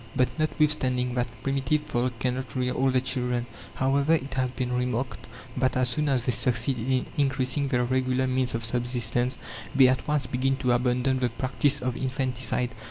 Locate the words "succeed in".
6.31-7.05